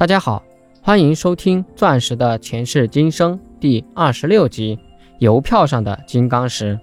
[0.00, 0.42] 大家好，
[0.80, 4.78] 欢迎收听《钻石的前世今生》第二十六集：
[5.18, 6.80] 邮票上的金刚石。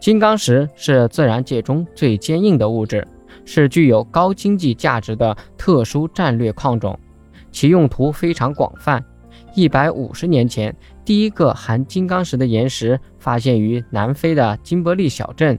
[0.00, 3.06] 金刚石是自然界中最坚硬的物质，
[3.44, 6.98] 是具有高经济价值的特殊战略矿种，
[7.52, 9.04] 其用途非常广泛。
[9.54, 15.58] 一百五十年前，第一个含金刚石的岩石发现于南非的金伯利小镇，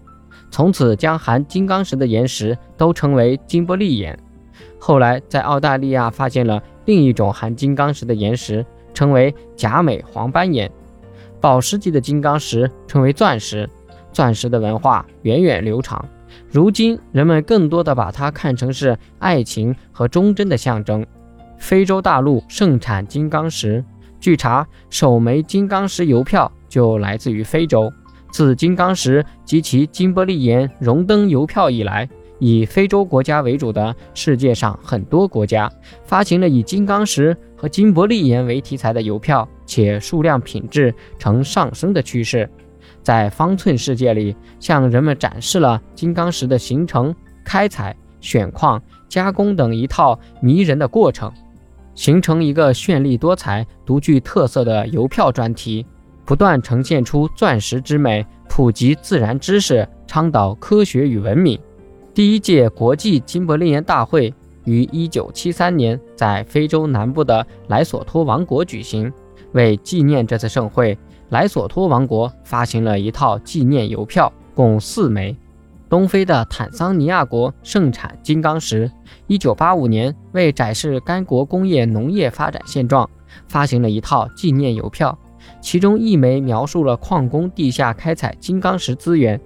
[0.50, 4.18] 从此将含金刚石的岩石都称为金伯利岩。
[4.80, 10.72] 后来，在澳大利亚发现了另一种含金刚石的岩石，称为假美黄斑岩。
[11.40, 13.70] 宝石级的金刚石称为钻石。
[14.14, 16.04] 钻石的文化源远流长，
[16.50, 21.06] 如今人们更多的把它看成是爱情和忠贞的象征。
[21.60, 23.84] 非洲大陆盛产金刚石，
[24.20, 27.92] 据查，首枚金刚石邮票就来自于非洲。
[28.32, 35.72] 自金刚石及其金伯利岩荣登邮票以来，以非洲国家为主的世界上很多国家
[36.04, 42.50] 发行了以金刚石和金伯利岩为题材的邮票，且数量品质呈上升的趋势。
[43.02, 51.32] 在方寸世界里，向人们展示了金刚石的形成、开采、选矿、加工等一套迷人的过程，
[51.96, 55.86] 形成一个绚丽多彩、独具特色的邮票专题，
[56.26, 61.58] 不断呈现出钻石之美，普及自然知识，倡导科学与文明。
[62.18, 64.34] 第一届国际金伯利岩大会
[64.64, 69.14] 于1973年在非洲南部的莱索托王国举行，
[69.52, 70.98] 为纪念这次盛会。
[71.30, 75.38] 莱索托王国发行了一套纪念邮票，共四枚。
[75.88, 78.92] 东非的坦桑尼亚国盛产金刚石
[79.28, 83.08] ，1985年为展示该国工业农业发展现状，
[83.48, 85.16] 发行了一套纪念邮票，
[85.62, 89.40] 其中一枚描述了矿工地下开采金刚石资源。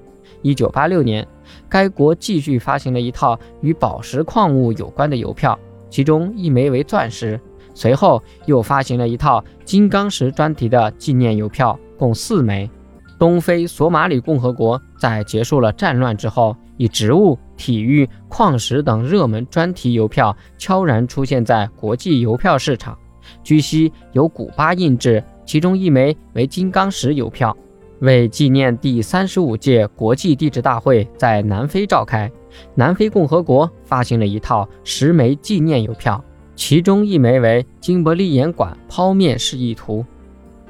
[0.44, 1.28] 1986年，
[1.70, 5.58] 该国继续发行了一套与宝石矿物有关的邮票，
[5.90, 7.40] 其中一枚为钻石。
[7.74, 12.70] 随后又发行了一套金刚石专题的纪念邮票，共四枚。
[13.18, 22.98] 东非索马里共和国在结束了战乱之后，以植物、体育、矿石等热门专题邮票悄然出现在国际邮票市场。
[23.44, 27.56] 据悉由古巴印制，其中一枚为金刚石邮票。
[28.02, 32.32] 为纪念第三十五届国际地质大会在南非召开，
[32.76, 36.24] 南非共和国发行了一套十枚纪念邮票。
[36.56, 40.06] 其中一枚为金伯利岩管剖面示意图。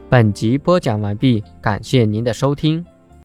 [0.10, 2.86] 本集播讲完毕，感谢您的收听。